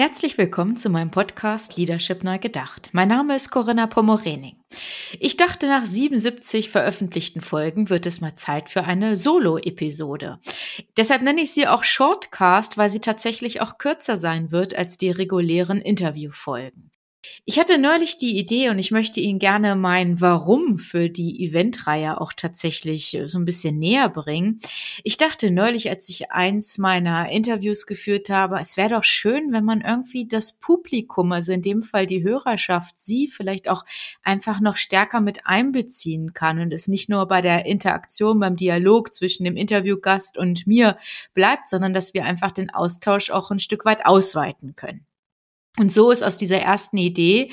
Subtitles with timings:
[0.00, 2.90] Herzlich willkommen zu meinem Podcast Leadership Neu Gedacht.
[2.92, 4.54] Mein Name ist Corinna Pomorening.
[5.18, 10.38] Ich dachte, nach 77 veröffentlichten Folgen wird es mal Zeit für eine Solo-Episode.
[10.96, 15.10] Deshalb nenne ich sie auch Shortcast, weil sie tatsächlich auch kürzer sein wird als die
[15.10, 16.92] regulären Interviewfolgen.
[17.44, 22.20] Ich hatte neulich die Idee und ich möchte Ihnen gerne mein Warum für die Eventreihe
[22.20, 24.60] auch tatsächlich so ein bisschen näher bringen.
[25.02, 29.64] Ich dachte neulich, als ich eins meiner Interviews geführt habe, es wäre doch schön, wenn
[29.64, 33.84] man irgendwie das Publikum, also in dem Fall die Hörerschaft, sie vielleicht auch
[34.22, 39.12] einfach noch stärker mit einbeziehen kann und es nicht nur bei der Interaktion, beim Dialog
[39.12, 40.96] zwischen dem Interviewgast und mir
[41.34, 45.07] bleibt, sondern dass wir einfach den Austausch auch ein Stück weit ausweiten können.
[45.78, 47.52] Und so ist aus dieser ersten Idee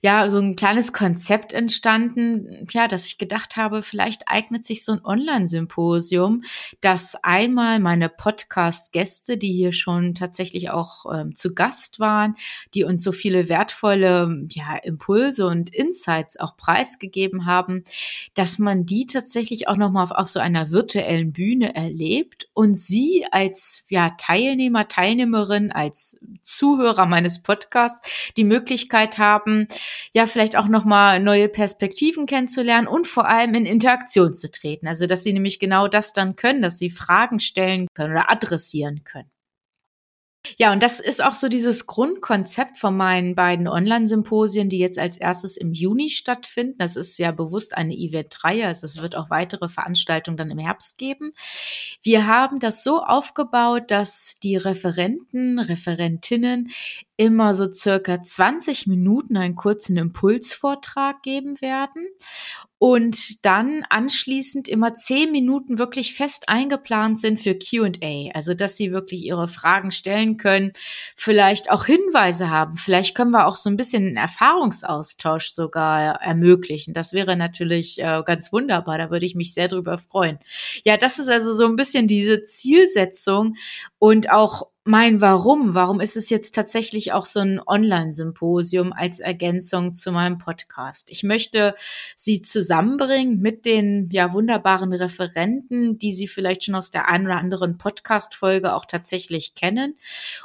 [0.00, 4.92] ja so ein kleines Konzept entstanden, ja, dass ich gedacht habe, vielleicht eignet sich so
[4.92, 6.42] ein Online-Symposium,
[6.80, 12.34] dass einmal meine Podcast-Gäste, die hier schon tatsächlich auch ähm, zu Gast waren,
[12.74, 17.84] die uns so viele wertvolle ja, Impulse und Insights auch preisgegeben haben,
[18.34, 23.26] dass man die tatsächlich auch nochmal auf, auf so einer virtuellen Bühne erlebt und sie
[23.30, 28.04] als ja, Teilnehmer, Teilnehmerin, als Zuhörer meines Podcasts Podcast
[28.36, 29.68] die Möglichkeit haben,
[30.12, 34.86] ja, vielleicht auch nochmal neue Perspektiven kennenzulernen und vor allem in Interaktion zu treten.
[34.86, 39.04] Also, dass sie nämlich genau das dann können, dass sie Fragen stellen können oder adressieren
[39.04, 39.30] können.
[40.58, 45.16] Ja, und das ist auch so dieses Grundkonzept von meinen beiden Online-Symposien, die jetzt als
[45.18, 46.78] erstes im Juni stattfinden.
[46.78, 50.96] Das ist ja bewusst eine Event-Reihe, also es wird auch weitere Veranstaltungen dann im Herbst
[50.96, 51.32] geben.
[52.02, 56.70] Wir haben das so aufgebaut, dass die Referenten, Referentinnen
[57.16, 62.06] immer so circa 20 Minuten einen kurzen Impulsvortrag geben werden
[62.80, 68.90] und dann anschließend immer 10 Minuten wirklich fest eingeplant sind für Q&A, also dass sie
[68.90, 70.72] wirklich ihre Fragen stellen können,
[71.14, 76.94] vielleicht auch Hinweise haben, vielleicht können wir auch so ein bisschen einen Erfahrungsaustausch sogar ermöglichen.
[76.94, 80.38] Das wäre natürlich äh, ganz wunderbar, da würde ich mich sehr drüber freuen.
[80.82, 83.56] Ja, das ist also so ein bisschen diese Zielsetzung
[83.98, 85.74] und auch mein Warum.
[85.76, 91.12] Warum ist es jetzt tatsächlich auch so ein Online-Symposium als Ergänzung zu meinem Podcast?
[91.12, 91.76] Ich möchte
[92.16, 97.38] Sie zusammenbringen mit den ja wunderbaren Referenten, die Sie vielleicht schon aus der einen oder
[97.38, 99.94] anderen Podcast-Folge auch tatsächlich kennen.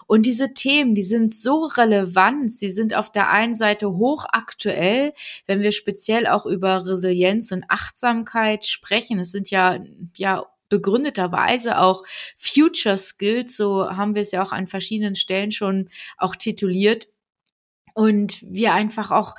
[0.05, 2.51] Und diese Themen, die sind so relevant.
[2.51, 5.13] Sie sind auf der einen Seite hochaktuell,
[5.47, 9.17] wenn wir speziell auch über Resilienz und Achtsamkeit sprechen.
[9.17, 9.79] Es sind ja,
[10.15, 12.03] ja, begründeterweise auch
[12.37, 17.07] Future Skills, so haben wir es ja auch an verschiedenen Stellen schon auch tituliert.
[17.93, 19.35] Und wir einfach auch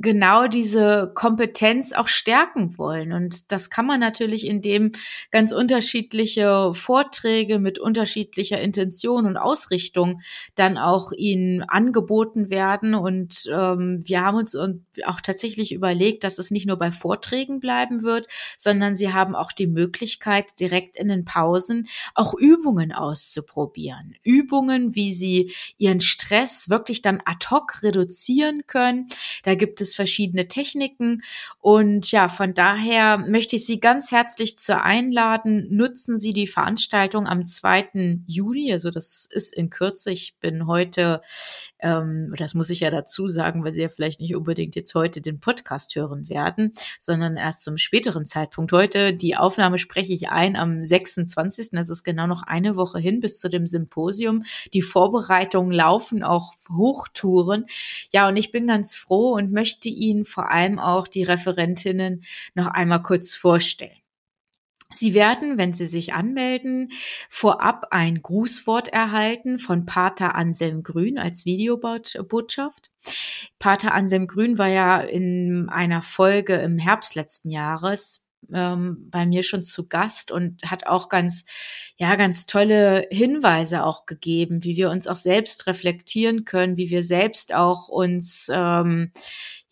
[0.00, 3.12] genau diese Kompetenz auch stärken wollen.
[3.12, 4.92] Und das kann man natürlich, indem
[5.30, 10.20] ganz unterschiedliche Vorträge mit unterschiedlicher Intention und Ausrichtung
[10.54, 12.94] dann auch ihnen angeboten werden.
[12.94, 18.02] Und ähm, wir haben uns auch tatsächlich überlegt, dass es nicht nur bei Vorträgen bleiben
[18.02, 18.26] wird,
[18.56, 24.14] sondern sie haben auch die Möglichkeit, direkt in den Pausen auch Übungen auszuprobieren.
[24.22, 29.08] Übungen, wie sie ihren Stress wirklich dann ad hoc reduzieren können.
[29.42, 31.22] Da gibt es verschiedene Techniken.
[31.58, 35.66] Und ja, von daher möchte ich Sie ganz herzlich zu einladen.
[35.70, 38.20] Nutzen Sie die Veranstaltung am 2.
[38.26, 38.72] Juni.
[38.72, 40.10] Also das ist in Kürze.
[40.12, 41.20] Ich bin heute,
[41.80, 45.20] ähm, das muss ich ja dazu sagen, weil Sie ja vielleicht nicht unbedingt jetzt heute
[45.20, 48.72] den Podcast hören werden, sondern erst zum späteren Zeitpunkt.
[48.72, 51.70] Heute die Aufnahme spreche ich ein am 26.
[51.72, 54.44] Das ist genau noch eine Woche hin bis zu dem Symposium.
[54.72, 57.66] Die Vorbereitungen laufen auch Hochtouren.
[58.12, 62.24] Ja, und ich bin ganz froh und möchte möchte Ihnen vor allem auch die Referentinnen
[62.54, 63.96] noch einmal kurz vorstellen.
[64.94, 66.90] Sie werden, wenn Sie sich anmelden,
[67.30, 72.90] vorab ein Grußwort erhalten von Pater Anselm Grün als Videobotschaft.
[73.58, 79.42] Pater Anselm Grün war ja in einer Folge im Herbst letzten Jahres ähm, bei mir
[79.42, 81.44] schon zu Gast und hat auch ganz,
[81.96, 87.02] ja, ganz tolle Hinweise auch gegeben, wie wir uns auch selbst reflektieren können, wie wir
[87.02, 89.12] selbst auch uns, ähm,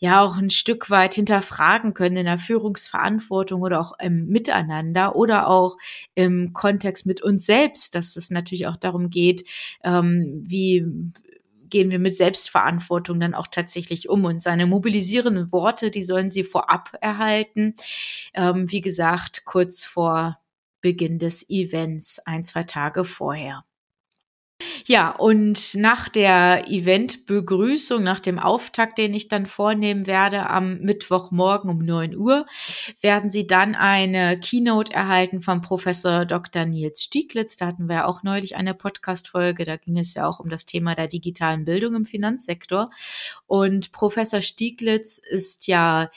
[0.00, 5.46] ja auch ein Stück weit hinterfragen können in der Führungsverantwortung oder auch im Miteinander oder
[5.48, 5.76] auch
[6.14, 9.44] im Kontext mit uns selbst, dass es natürlich auch darum geht,
[9.84, 10.84] ähm, wie
[11.70, 14.24] gehen wir mit Selbstverantwortung dann auch tatsächlich um?
[14.24, 17.74] Und seine mobilisierenden Worte, die sollen Sie vorab erhalten.
[18.34, 20.38] Ähm, wie gesagt, kurz vor
[20.80, 23.64] Beginn des Events, ein, zwei Tage vorher.
[24.86, 31.70] Ja, und nach der Eventbegrüßung, nach dem Auftakt, den ich dann vornehmen werde am Mittwochmorgen
[31.70, 32.46] um 9 Uhr,
[33.00, 36.64] werden Sie dann eine Keynote erhalten vom Professor Dr.
[36.64, 37.56] Nils Stieglitz.
[37.56, 39.64] Da hatten wir auch neulich eine Podcast-Folge.
[39.64, 42.90] Da ging es ja auch um das Thema der digitalen Bildung im Finanzsektor.
[43.46, 46.10] Und Professor Stieglitz ist ja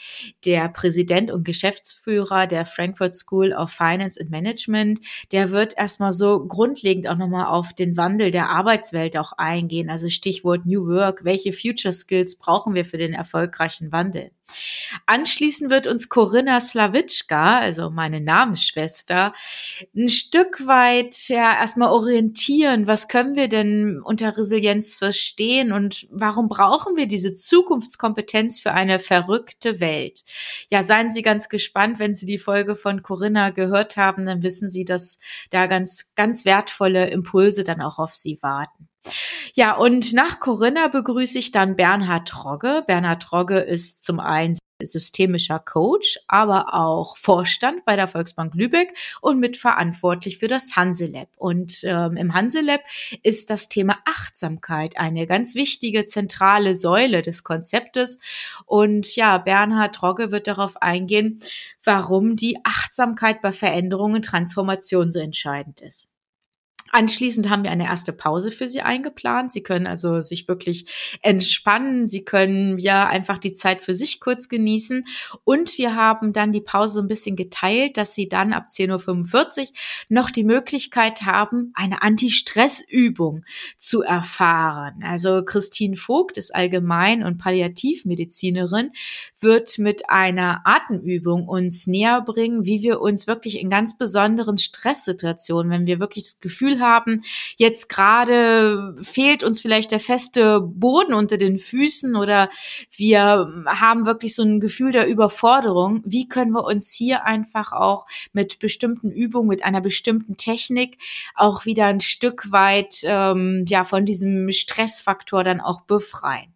[0.45, 4.99] der Präsident und Geschäftsführer der Frankfurt School of Finance and Management.
[5.31, 9.89] Der wird erstmal so grundlegend auch nochmal auf den Wandel der Arbeitswelt auch eingehen.
[9.89, 11.23] Also Stichwort New Work.
[11.23, 14.31] Welche Future Skills brauchen wir für den erfolgreichen Wandel?
[15.05, 19.33] Anschließend wird uns Corinna Slawitschka, also meine Namensschwester,
[19.95, 22.87] ein Stück weit ja erstmal orientieren.
[22.87, 28.99] Was können wir denn unter Resilienz verstehen und warum brauchen wir diese Zukunftskompetenz für eine
[28.99, 30.23] verrückte Welt?
[30.69, 34.69] Ja, seien Sie ganz gespannt, wenn Sie die Folge von Corinna gehört haben, dann wissen
[34.69, 35.19] Sie, dass
[35.49, 38.89] da ganz, ganz wertvolle Impulse dann auch auf Sie warten.
[39.53, 42.83] Ja, und nach Corinna begrüße ich dann Bernhard Rogge.
[42.87, 49.39] Bernhard Rogge ist zum einen systemischer Coach, aber auch Vorstand bei der Volksbank Lübeck und
[49.39, 51.29] mitverantwortlich für das Hanselab.
[51.37, 52.81] Und ähm, im Hanselab
[53.21, 58.19] ist das Thema Achtsamkeit eine ganz wichtige zentrale Säule des Konzeptes.
[58.65, 61.39] Und ja, Bernhard Rogge wird darauf eingehen,
[61.83, 66.12] warum die Achtsamkeit bei Veränderungen und Transformation so entscheidend ist.
[66.93, 69.51] Anschließend haben wir eine erste Pause für Sie eingeplant.
[69.51, 72.05] Sie können also sich wirklich entspannen.
[72.05, 75.03] Sie können ja einfach die Zeit für sich kurz genießen.
[75.43, 79.67] Und wir haben dann die Pause ein bisschen geteilt, dass Sie dann ab 10.45 Uhr
[80.09, 83.43] noch die Möglichkeit haben, eine Anti-Stress-Übung
[83.75, 85.01] zu erfahren.
[85.03, 88.91] Also Christine Vogt ist Allgemein- und Palliativmedizinerin,
[89.39, 95.71] wird mit einer Atemübung uns näher bringen, wie wir uns wirklich in ganz besonderen Stresssituationen,
[95.71, 97.23] wenn wir wirklich das Gefühl haben,
[97.57, 102.49] jetzt gerade fehlt uns vielleicht der feste Boden unter den Füßen oder
[102.95, 106.01] wir haben wirklich so ein Gefühl der Überforderung.
[106.05, 110.97] Wie können wir uns hier einfach auch mit bestimmten Übungen, mit einer bestimmten Technik
[111.35, 116.53] auch wieder ein Stück weit ähm, ja von diesem Stressfaktor dann auch befreien?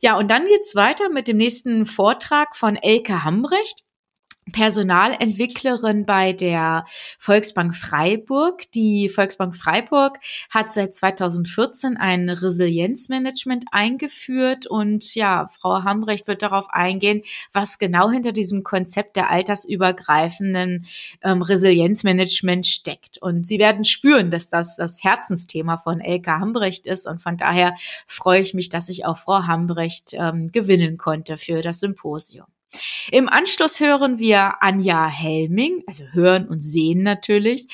[0.00, 3.84] Ja, und dann geht's weiter mit dem nächsten Vortrag von Elke Hambrecht.
[4.52, 6.84] Personalentwicklerin bei der
[7.18, 8.70] Volksbank Freiburg.
[8.72, 10.18] Die Volksbank Freiburg
[10.50, 17.22] hat seit 2014 ein Resilienzmanagement eingeführt und ja, Frau Hambrecht wird darauf eingehen,
[17.52, 20.86] was genau hinter diesem Konzept der altersübergreifenden
[21.22, 23.18] ähm, Resilienzmanagement steckt.
[23.18, 27.76] Und Sie werden spüren, dass das das Herzensthema von Elke Hambrecht ist und von daher
[28.06, 32.46] freue ich mich, dass ich auch Frau Hambrecht ähm, gewinnen konnte für das Symposium.
[33.10, 37.66] Im Anschluss hören wir Anja Helming, also hören und sehen natürlich.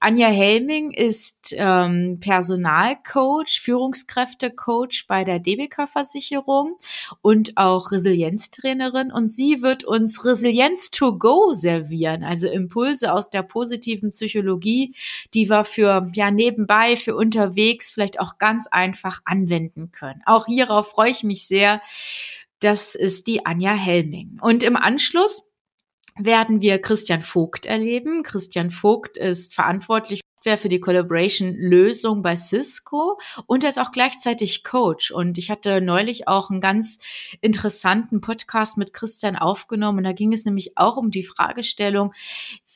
[0.00, 6.76] Anja Helming ist ähm, Personalcoach, Führungskräftecoach bei der DBK-Versicherung
[7.22, 9.12] und auch Resilienztrainerin.
[9.12, 14.94] Und sie wird uns Resilienz to go servieren, also Impulse aus der positiven Psychologie,
[15.32, 20.22] die wir für ja nebenbei, für unterwegs vielleicht auch ganz einfach anwenden können.
[20.26, 21.80] Auch hierauf freue ich mich sehr.
[22.60, 24.38] Das ist die Anja Helming.
[24.40, 25.50] Und im Anschluss
[26.18, 28.22] werden wir Christian Vogt erleben.
[28.22, 35.10] Christian Vogt ist verantwortlich für die Collaboration-Lösung bei Cisco und er ist auch gleichzeitig Coach.
[35.10, 36.98] Und ich hatte neulich auch einen ganz
[37.42, 39.98] interessanten Podcast mit Christian aufgenommen.
[39.98, 42.14] Und da ging es nämlich auch um die Fragestellung,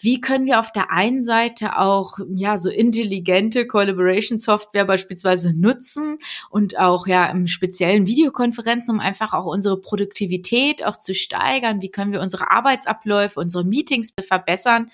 [0.04, 6.18] wie können wir auf der einen Seite auch ja so intelligente Collaboration Software beispielsweise nutzen
[6.50, 11.80] und auch ja im speziellen Videokonferenzen, um einfach auch unsere Produktivität auch zu steigern.
[11.80, 14.90] Wie können wir unsere Arbeitsabläufe, unsere Meetings verbessern?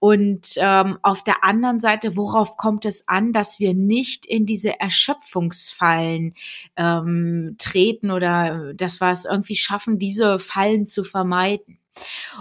[0.00, 4.80] Und ähm, auf der anderen Seite, worauf kommt es an, dass wir nicht in diese
[4.80, 6.34] Erschöpfungsfallen
[6.76, 11.79] ähm, treten oder dass wir es irgendwie schaffen, diese Fallen zu vermeiden?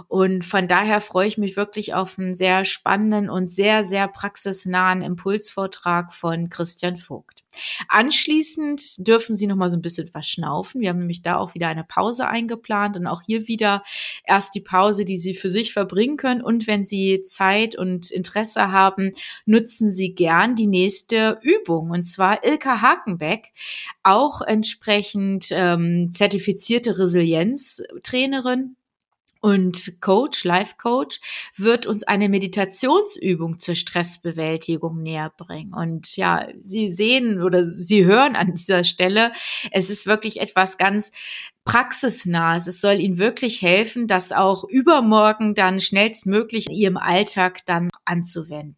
[0.08, 5.02] Und von daher freue ich mich wirklich auf einen sehr spannenden und sehr, sehr praxisnahen
[5.02, 7.44] Impulsvortrag von Christian Vogt.
[7.88, 10.82] Anschließend dürfen Sie noch mal so ein bisschen verschnaufen.
[10.82, 13.84] Wir haben nämlich da auch wieder eine Pause eingeplant und auch hier wieder
[14.24, 16.42] erst die Pause, die Sie für sich verbringen können.
[16.42, 19.14] Und wenn Sie Zeit und Interesse haben,
[19.46, 21.90] nutzen Sie gern die nächste Übung.
[21.90, 23.52] Und zwar Ilka Hakenbeck,
[24.04, 28.76] auch entsprechend ähm, zertifizierte Resilienztrainerin
[29.42, 31.20] und Coach, Life Coach,
[31.56, 35.74] wird uns eine Meditationsübung zur Stressbewältigung näher bringen.
[35.74, 39.32] Und ja, Sie sehen oder Sie hören an dieser Stelle,
[39.72, 41.12] es ist wirklich etwas ganz
[41.66, 42.68] praxisnahes.
[42.68, 48.76] Es soll Ihnen wirklich helfen, das auch übermorgen dann schnellstmöglich in Ihrem Alltag dann anzuwenden.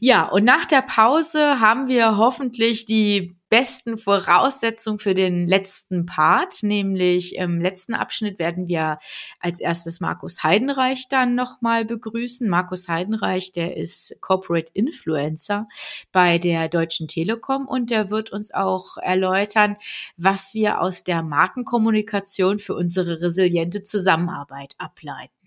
[0.00, 6.62] Ja, und nach der Pause haben wir hoffentlich die besten Voraussetzungen für den letzten Part,
[6.62, 8.98] nämlich im letzten Abschnitt werden wir
[9.40, 12.48] als erstes Markus Heidenreich dann nochmal begrüßen.
[12.48, 15.68] Markus Heidenreich, der ist Corporate Influencer
[16.12, 19.76] bei der Deutschen Telekom und der wird uns auch erläutern,
[20.16, 25.39] was wir aus der Markenkommunikation für unsere resiliente Zusammenarbeit ableiten.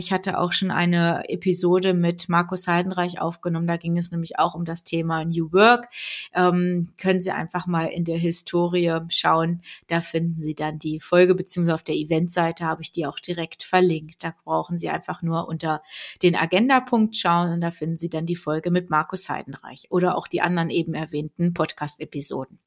[0.00, 3.66] Ich hatte auch schon eine Episode mit Markus Heidenreich aufgenommen.
[3.66, 5.88] Da ging es nämlich auch um das Thema New Work.
[6.32, 9.60] Ähm, können Sie einfach mal in der Historie schauen.
[9.88, 13.64] Da finden Sie dann die Folge, beziehungsweise auf der Eventseite habe ich die auch direkt
[13.64, 14.22] verlinkt.
[14.22, 15.82] Da brauchen Sie einfach nur unter
[16.22, 20.28] den Agenda-Punkt schauen und da finden Sie dann die Folge mit Markus Heidenreich oder auch
[20.28, 22.60] die anderen eben erwähnten Podcast-Episoden.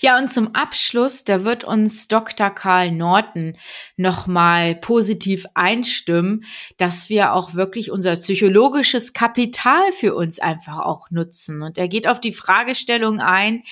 [0.00, 2.50] Ja, und zum Abschluss, da wird uns Dr.
[2.50, 3.56] Karl Norton
[3.96, 6.44] nochmal positiv einstimmen,
[6.78, 11.62] dass wir auch wirklich unser psychologisches Kapital für uns einfach auch nutzen.
[11.62, 13.62] Und er geht auf die Fragestellung ein,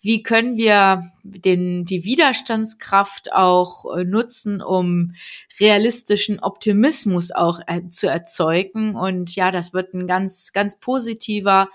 [0.00, 5.14] wie können wir den, die Widerstandskraft auch äh, nutzen, um
[5.58, 8.94] realistischen Optimismus auch äh, zu erzeugen.
[8.94, 11.68] Und ja, das wird ein ganz, ganz positiver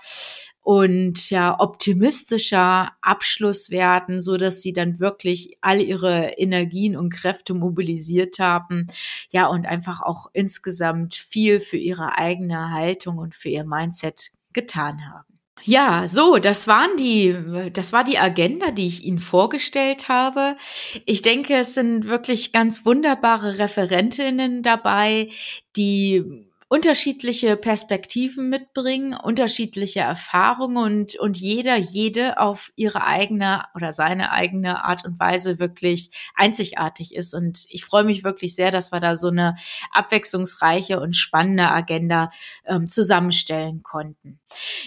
[0.66, 7.54] und ja optimistischer Abschluss werden, so dass sie dann wirklich all ihre Energien und Kräfte
[7.54, 8.88] mobilisiert haben,
[9.30, 15.08] ja und einfach auch insgesamt viel für ihre eigene Haltung und für ihr Mindset getan
[15.08, 15.38] haben.
[15.62, 17.36] Ja, so, das waren die,
[17.72, 20.56] das war die Agenda, die ich Ihnen vorgestellt habe.
[21.04, 25.28] Ich denke, es sind wirklich ganz wunderbare Referentinnen dabei,
[25.76, 34.32] die unterschiedliche Perspektiven mitbringen, unterschiedliche Erfahrungen und, und jeder, jede auf ihre eigene oder seine
[34.32, 37.34] eigene Art und Weise wirklich einzigartig ist.
[37.34, 39.54] Und ich freue mich wirklich sehr, dass wir da so eine
[39.92, 42.30] abwechslungsreiche und spannende Agenda
[42.64, 44.40] ähm, zusammenstellen konnten.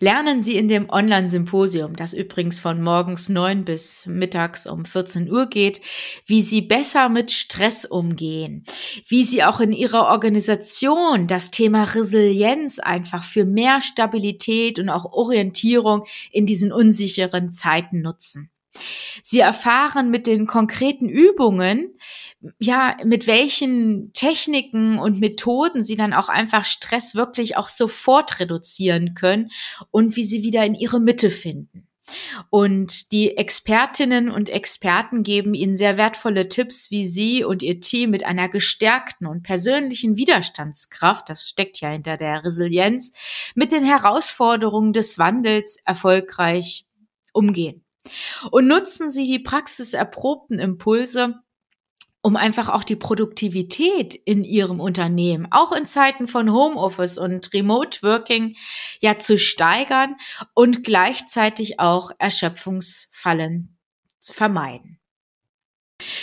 [0.00, 5.46] Lernen Sie in dem Online-Symposium, das übrigens von morgens neun bis mittags um 14 Uhr
[5.46, 5.80] geht,
[6.26, 8.64] wie Sie besser mit Stress umgehen,
[9.08, 15.04] wie Sie auch in Ihrer Organisation das Thema Resilienz einfach für mehr Stabilität und auch
[15.12, 18.50] Orientierung in diesen unsicheren Zeiten nutzen.
[19.22, 21.96] Sie erfahren mit den konkreten Übungen,
[22.58, 29.14] ja, mit welchen Techniken und Methoden sie dann auch einfach Stress wirklich auch sofort reduzieren
[29.14, 29.50] können
[29.90, 31.88] und wie sie wieder in ihre Mitte finden.
[32.50, 38.10] Und die Expertinnen und Experten geben Ihnen sehr wertvolle Tipps, wie Sie und Ihr Team
[38.10, 43.12] mit einer gestärkten und persönlichen Widerstandskraft, das steckt ja hinter der Resilienz,
[43.54, 46.86] mit den Herausforderungen des Wandels erfolgreich
[47.32, 47.83] umgehen.
[48.50, 51.40] Und nutzen Sie die praxiserprobten Impulse,
[52.22, 58.02] um einfach auch die Produktivität in Ihrem Unternehmen, auch in Zeiten von Homeoffice und Remote
[58.02, 58.56] Working,
[59.00, 60.16] ja zu steigern
[60.54, 63.76] und gleichzeitig auch Erschöpfungsfallen
[64.18, 64.98] zu vermeiden.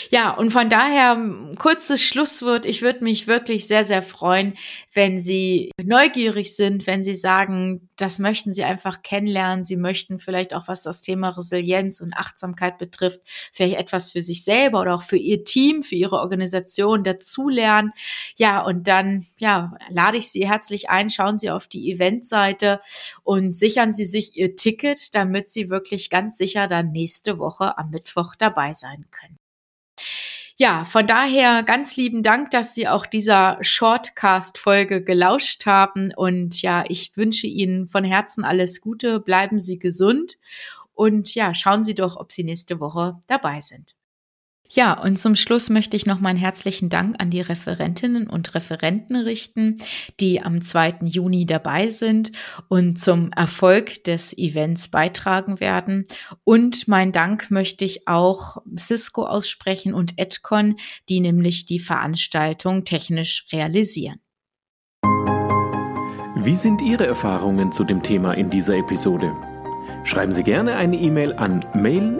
[0.09, 1.17] Ja, und von daher
[1.57, 2.65] kurzes Schlusswort.
[2.65, 4.55] Ich würde mich wirklich sehr, sehr freuen,
[4.93, 9.63] wenn Sie neugierig sind, wenn Sie sagen, das möchten Sie einfach kennenlernen.
[9.63, 13.21] Sie möchten vielleicht auch, was das Thema Resilienz und Achtsamkeit betrifft,
[13.53, 17.93] vielleicht etwas für sich selber oder auch für Ihr Team, für Ihre Organisation dazulernen.
[18.35, 21.09] Ja, und dann, ja, lade ich Sie herzlich ein.
[21.09, 22.81] Schauen Sie auf die Eventseite
[23.23, 27.91] und sichern Sie sich Ihr Ticket, damit Sie wirklich ganz sicher dann nächste Woche am
[27.91, 29.40] Mittwoch dabei sein können.
[30.57, 36.13] Ja, von daher ganz lieben Dank, dass Sie auch dieser Shortcast-Folge gelauscht haben.
[36.15, 39.19] Und ja, ich wünsche Ihnen von Herzen alles Gute.
[39.19, 40.37] Bleiben Sie gesund.
[40.93, 43.95] Und ja, schauen Sie doch, ob Sie nächste Woche dabei sind.
[44.73, 49.17] Ja, und zum Schluss möchte ich noch meinen herzlichen Dank an die Referentinnen und Referenten
[49.17, 49.75] richten,
[50.21, 50.99] die am 2.
[51.01, 52.31] Juni dabei sind
[52.69, 56.05] und zum Erfolg des Events beitragen werden.
[56.45, 60.77] Und mein Dank möchte ich auch Cisco aussprechen und Edcon,
[61.09, 64.21] die nämlich die Veranstaltung technisch realisieren.
[66.37, 69.35] Wie sind Ihre Erfahrungen zu dem Thema in dieser Episode?
[70.05, 72.19] Schreiben Sie gerne eine E-Mail an mail